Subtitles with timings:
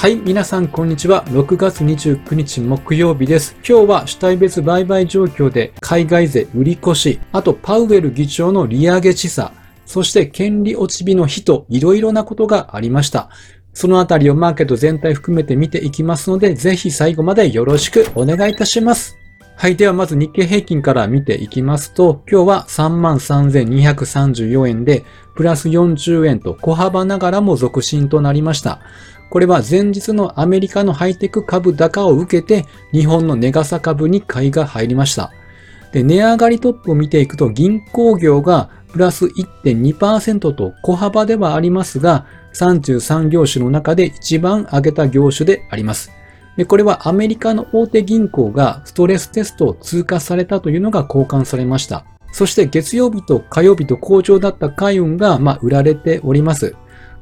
[0.00, 1.26] はい、皆さんこんにちは。
[1.26, 3.54] 6月29日木曜日です。
[3.56, 9.50] 今日は主体別売買状況で海外税売り越し、あとパウエル議長の利上げ示唆、
[9.84, 13.28] そして権利落ち日の日といろいろなことがありました。
[13.74, 19.18] そのあたりをマーケット全体含めて見ていきますので、ぜひ最後までよろしくお願いいたします。
[19.60, 19.76] はい。
[19.76, 25.04] ではまず日経平均から見ていきますと、今日は33,234円で、
[25.34, 28.80] プラス40円と小幅ながらも続伸となりました。
[29.28, 35.30] これは前日のアメリカのハイテク株高を受けて、日本のネガサ株に買いが入りました。
[35.92, 46.10] で、値上がりトップを見ていくと、銀行業がプラス1.2%と小幅ではありますが、33業種の中で一番上げた業種であります。
[46.60, 52.04] で、これはアメリカの大手銀行がストレステストを通過されたというのが交換されました。
[52.32, 56.76] そして月曜日と火曜日と好調だった海運が、ま、売られております。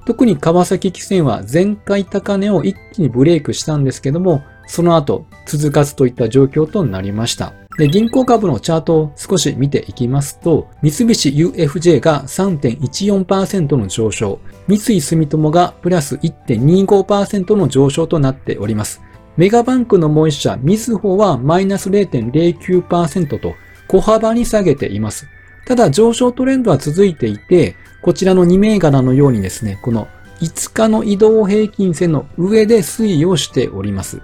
[0.07, 7.53] 特に川崎汽船は前回高値を一気にブレイクしたんですけども、その後続かずといった状況となりました。
[7.79, 19.01] で銀行株のチャートを少し見ていきますと、三菱 UFJ が3.14%の上昇、三井住友がプラス1.25%の上昇となっております。
[19.39, 23.55] メガバンクのもう一社、みずほはマイナス0.09%と
[23.87, 25.29] 小幅に下げています。
[25.65, 30.09] ただ上昇トレンドは続いていて、こちらの2銘柄のようにですね、この
[30.41, 34.21] 5日の移動平均線の上で推移をしております。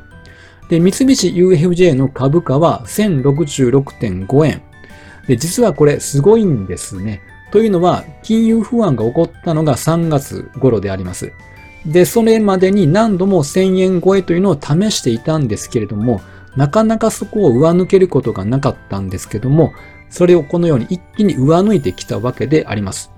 [0.68, 4.62] で、三菱 UFJ の株価は1066.5円。
[5.28, 7.22] で、実はこれすごいんですね。
[7.52, 11.32] というのは、金融不安が起こったのが3月頃であります。
[11.86, 16.20] で、それまでに何度も1000円超えというのを試していたんですけれども、
[16.56, 19.72] なかなかそこを上抜けることがなかったんですけども、
[20.08, 23.10] それをこのように一気に上抜いてきたわけであります。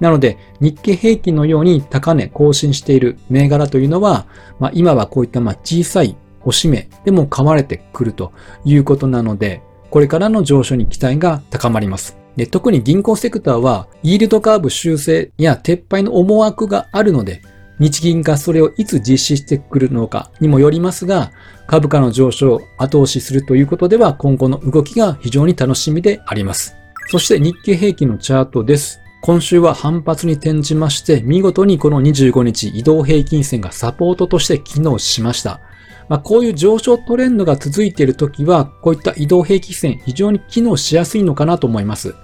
[0.00, 4.26] なので、日経平均のように高値更新している銘柄というのは、
[4.58, 8.32] まあ、今はこういったま小さい押し目でも買われてくると
[8.64, 12.16] いうことなので、これからの上昇に期待が高まります。
[12.36, 17.42] で特に銀行セクターは、イールドカーブ修正や撤廃の思惑があるので、
[17.82, 21.32] 日銀がそれをいつ実施してくるのかにもよりますが、
[21.66, 26.76] 株価の上昇を後押しするということでは今後の動きが非常に楽しみであります。
[27.08, 29.00] そして日経平均のチャートです。
[29.20, 35.60] 今週は反発に転じまして、見事にこの25日移動平均線がサポートとして機能しました。
[36.08, 42.14] まあ、こういう上昇トレンドが続いているときは、こういった移動平均線非常に機能しやすいのかなと思います。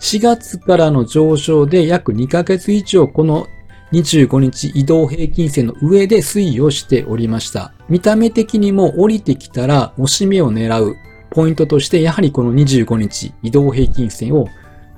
[0.00, 3.48] 4月からの上昇で約2ヶ月以上この
[3.92, 7.72] 25日移動平均線の上で推移をしておりました。
[7.88, 10.96] 見た目的にも降りてきたら押し目を狙う
[11.30, 14.48] ポイントとして、やはりこの25日移動平均線を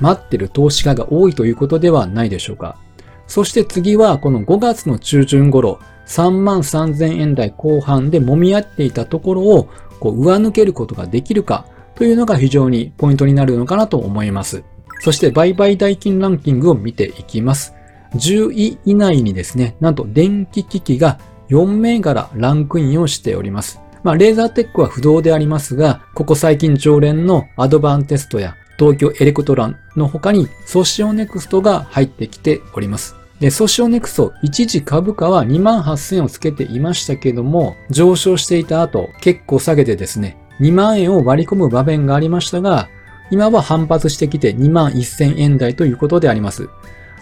[0.01, 2.79] 待ってる投資家が多いということではないでしょうか。
[3.27, 9.69] そして次はこの5月の中旬頃、3万3000円台後半で揉み合っていたところを
[10.01, 14.63] こう上抜けることができるかというのが非常にポイントになるのかなと思います。
[15.01, 17.74] そして売買代金ランキングを見ていきます。
[18.17, 23.81] 10位以内にですね、なんと電気機器が4銘柄ランクインをしております。
[24.03, 33.17] まあ、レーザーテックは不動でありますが、ここ最近常連のアドバンテストや東京エレクトロンの他にソシオネクストが入ってきております。
[33.41, 42.89] で、ソシオネクスト、一時株価は2万8000円をつけていましたけども、上昇していた後、結構下げてですね、2万円を割り込む場面がありましたが、
[43.31, 46.69] 今は反発してきて2万1000円台ということであります。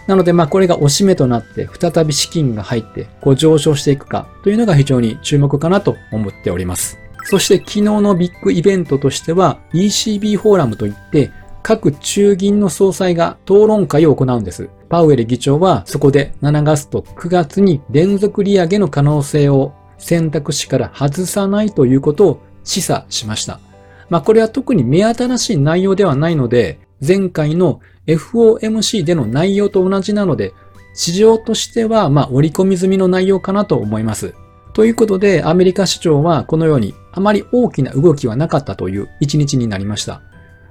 [0.07, 6.99] なので、まあ、これが押し目となって、再び資金が入って、こう上昇していくかというのが非常に注目かなと思っております。
[7.25, 11.31] そして昨日のビッグイベントとしては ECB フォーラムといって
[11.61, 14.69] 各中銀の総裁が討論会を行うんです。
[14.89, 23.59] パウエル議長はそこで7月と9月に連続利上げの可能性を選択肢から外さないということを示唆しました。
[24.09, 30.53] まあこれは特に目新しい内容ではないので、前回の FOMC での内容と同じなので、
[30.93, 34.33] 市場としては、まあ、織り込み済みの内容かなと思います。
[34.73, 40.21] ということで、アメリカ市場はこのようにあまり大きな動きはなかったという一日になりました。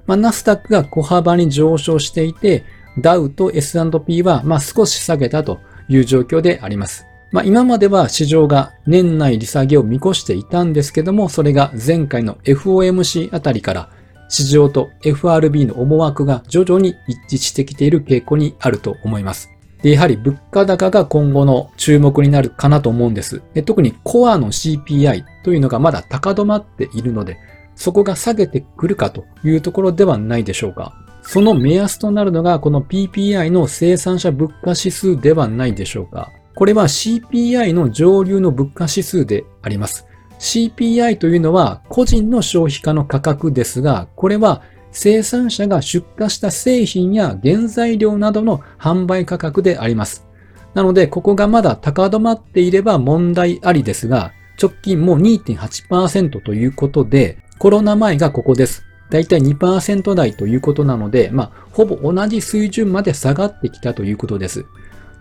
[0.05, 2.63] まあ、ナスダックが小幅に上昇していて、
[2.99, 5.59] ダウと S&P はまあ少し下げたと
[5.89, 7.05] いう状況であります。
[7.31, 13.89] まあ、今までは市場が年内利下げを見越していたんですけども、それが前回の FOMC あたりから
[14.33, 19.51] 市場と FRB の思惑が徐々に一致してきている傾向にあると思います。
[19.83, 23.43] で、やはり物価高が今後の注目になるかなと思うんです。
[23.53, 27.37] で特にコアの CPI というのがまだ高止まっているので、
[27.75, 30.95] そこが下げてくるかというところではないでしょうか。
[31.21, 36.31] その目安となるのがこの PPI の生産者物価指数ではないでしょうか。
[36.55, 40.07] これは CPI の上流の物価指数であります。
[40.43, 44.61] CPI というのは個人の消費家の価格ですが、これは
[44.91, 50.27] 生産者が出荷した製品や原材料などの販売価格であります。
[50.73, 58.83] なので、ここがまだ高止まっていれば問題ありですが、直近もう2.8%ということで、コロナ前がここです。
[59.09, 64.65] だいたい2%台ということなので、まあ、ほぼ同じ水準まで下がってきたということです。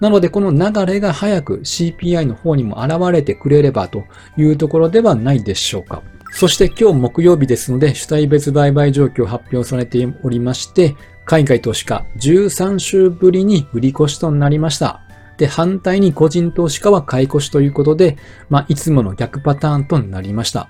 [0.03, 4.03] なので、この流れが早く CPI の方にも現れてくれればと
[4.37, 6.03] いうところではないでしょうか。
[6.33, 15.03] そして今日木曜日ですので、主体別売買状況発表されておりまして、海外投資家13週ぶりに売り越しとなりました。
[15.39, 18.17] で、反対に個人投資家は買い越しということで、
[18.51, 20.69] まあ、いつもの逆パターンとなりました。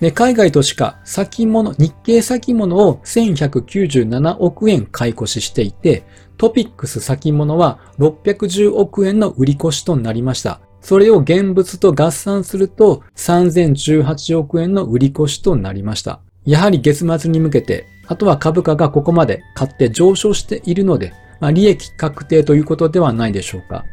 [0.00, 6.04] で、海外投資家、先物、日経先物を1197億円買い越ししていて、
[6.38, 10.60] トピックス先物は610億円の売り越しとなりました。
[10.80, 16.20] それを現物と合算すると3018億円の売り越しとなりました。
[16.46, 23.84] やはり月末に向けて、あとは株価がここまで買って上昇しているので、まあ、利益確定ということではないでしょうか。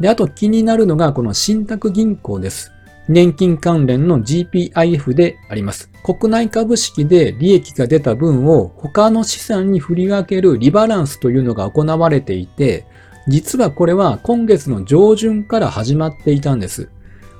[0.00, 2.72] で、あと気になるのがこの信託銀行です。
[3.08, 5.90] 年金関連の GPIF であります。
[6.02, 12.86] 国内株式で利益が出た分を他の資産に振り分けるリバランスというのが行われていて、
[13.26, 16.90] 実はこれは今月の上旬から始まっていたんです。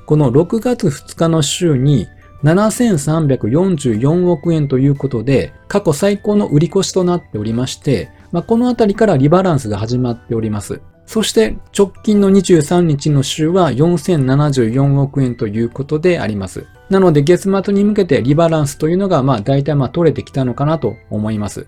[0.07, 2.09] この6月2日の週に
[2.45, 10.81] 7344億円ということで、過去最高の売り越しとなっておりまして、まあ、このあたりからリバランスが始まっております。
[11.09, 16.67] そして直近の23日の週は4074億円ということであります。
[16.91, 21.67] なので月末に向けてリバランスというのがまあ大体まあ取れてきたのかなと思います。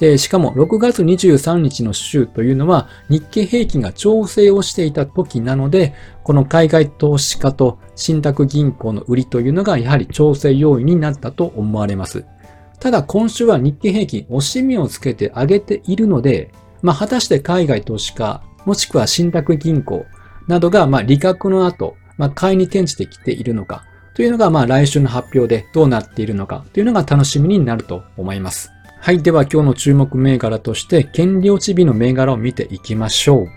[0.00, 5.94] で、しかも6月23日の週というのは日経平均が調整をしていた時なので、
[6.24, 12.24] この海外投資家と信託銀行の売りというのがやはり調整要因になったと思われます。
[12.80, 16.50] ただ今週は日経平均押し目をつけて上げているので、
[16.82, 20.06] まあ、果たして海外投資家、もしくは信託銀行
[20.48, 28.70] などが、まあ、利確の後、まあ、買いに転じてきているのか、というのが、まあ、来週の発表でどうなっているのか、というのが楽しみになると思います。
[29.00, 29.22] はい。
[29.22, 33.48] では、今日の注目銘柄として、権利落ち日の銘柄を見ていきましょう。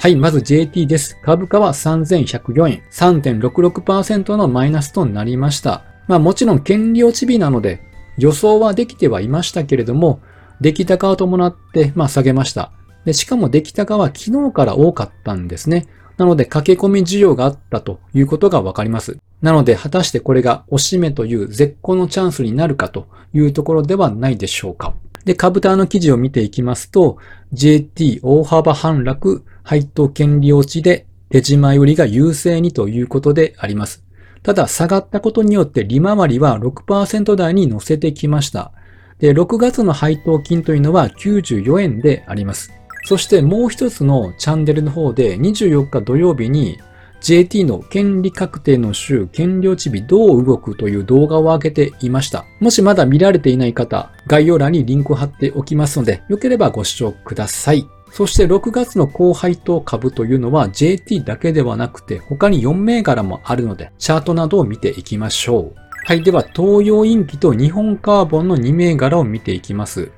[0.00, 0.16] はい。
[0.16, 1.16] まず JT です。
[1.24, 5.84] 株価は3104円、3.66%のマイナスとなりました。
[6.08, 7.82] まあもちろん権利落ち日なので、
[8.18, 10.20] 予想はできてはいましたけれども、
[10.60, 12.72] 出来高を伴って、まあ、下げました。
[13.04, 15.88] で、しかも出来高は昨日から多かったんですね。
[16.16, 19.18] なので、駆け込み需要があったということがわかります。
[19.40, 24.94] なので、果たしてこれが押し目という絶好のチャンスになるかというところではないでしょうか。
[25.24, 27.16] で、株ターの記事を見ていきますと、
[27.52, 34.04] JT 大幅反落、配当権利落ちで手締まい売りが優勢にということであります。
[34.42, 38.72] ただ、下がったことによって利回りは6%台に乗せてきました。
[39.18, 42.79] で、6月の配当金というのは94円であります。
[43.04, 46.78] そしてもう一つのチャンネルの方で24日土曜日に
[47.20, 52.46] JT の権利確定の週、権利落ち日どう動くという動画を上げていました。
[52.60, 57.86] もしまだ見られていない方、概要欄にリンクを貼っておきますので、よければご視聴ください。
[58.10, 65.80] そして6月の高配当株というのは JT だけではなくて他に4銘柄もあるのでチャートなどを見ていきましょう。
[66.04, 66.22] はい。
[66.22, 70.10] では東洋インキと日本カーボンの2銘柄を見ていきます。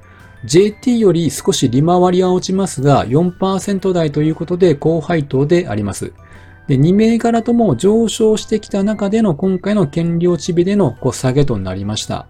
[0.45, 6.13] JT より少し利回りは落ちますが4%台ということで高配当であります。
[6.69, 12.27] で、2銘柄とも上昇してきた中での今回の権利落ち日での下げとなりました。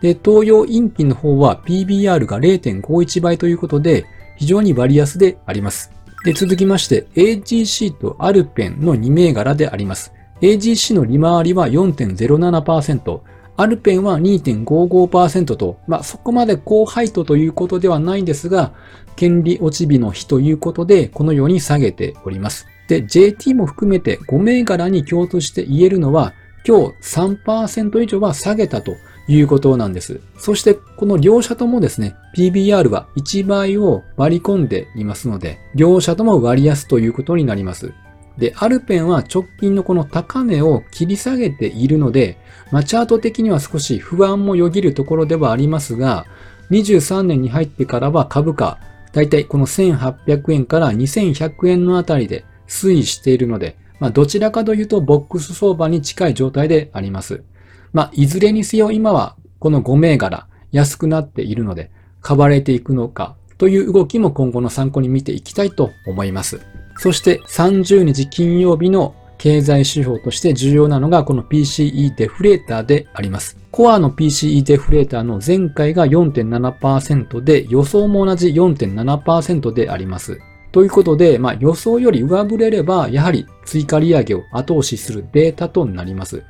[0.00, 5.92] で、東洋インキの方は PBR が0.51倍ということで、非常に割安であります。
[6.24, 10.12] で、続きまして AGC とアルペンの2銘柄であります。
[10.40, 13.20] AGC の利回りは4.07%、
[13.60, 18.72] アルペンは2.55%と、まあ、そこまで高配当ということではないんですが、
[19.16, 22.66] 権利落ち日の日ということで、このように下げております。
[22.88, 26.32] で、JT も含めて5銘柄に共通して言えるのは、
[26.66, 28.96] 今日3%以上は下げたと
[29.28, 30.20] いうことなんです。
[30.38, 37.92] そしてこの両者ともですね、PBR は1倍を割り込んでいますので、両者とも割安ということになります。
[38.38, 42.38] で、アルペンは直近のこの高値を切り下げているので、
[42.70, 46.26] まあ、チャート的には少し不安もよぎるところではありますが、
[46.70, 48.78] 23年に入ってからは株価、
[49.12, 57.42] だいたいこの1800円から2100円のあたりで推移しているので、まあ、どちらかというとボックス相場に近い状態であります。
[57.92, 61.90] まあ、いずれにせよ今はこの5銘柄安くなっているので、
[62.22, 66.60] 買われていくのかという動きも今後の参考に見ていきたいと思います。
[67.00, 73.56] そして30日金曜日の経済指標として重要なのがこの PCE デフレーターであります。
[73.70, 80.40] コアの PCE デフレーターの前回が4.7%で予想も同じ4.7%であります。
[80.72, 86.44] ということで、まあ、予想より上振れれば、やはり追加利上げを後押しするデータとなります。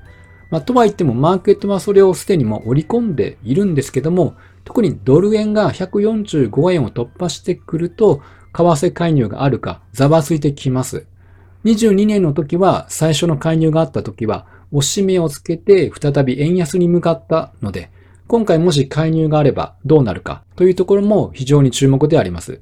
[0.50, 8.20] まあ、とは言っても、マーケットはそれをすでにも織り込んでいるんですけども、特にドル円が145円を突破してくると、
[8.52, 11.06] 為替介入があるか、ざわついてきます。
[11.64, 17.90] 22年の時は、最初の介入があった時は、押し目をつけて再び円安に向かったので、
[18.28, 22.60] 今回もし介入があればどうなるかというところも非常に注目であります。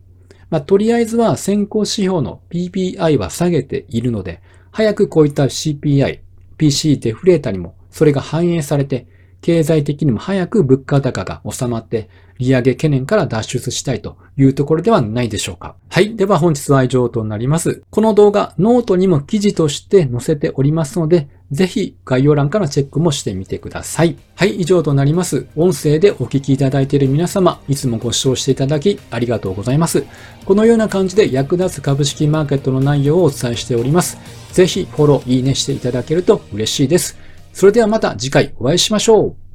[0.49, 4.41] まあ、とりあえずは先行指標の PPI は下げているので、
[4.71, 6.21] 早くこういった CPI、
[6.57, 9.07] PC デフレータにもそれが反映されて、
[9.43, 15.77] 経済的にも早く物価高が収まって、利上げ懸念から脱出したいというところではないでしょうか。
[15.89, 16.17] はい。
[16.17, 17.83] では本日は以上となります。
[17.91, 24.17] この動画、ノートにも記事として載せておりますので、ぜひ概要欄からチェックもしてみてください。
[24.35, 25.47] はい、以上となります。
[25.57, 30.05] 音声でお聞きいただいている皆様、いつもご視聴していただきありがとうございます。
[30.45, 34.19] このような感じで役立つ株式マーケットの内容をお伝えしております。
[34.53, 37.19] ぜひフォロー、いいねしていただけると嬉しいです。
[37.53, 39.48] それではまた次回お会いしましょう。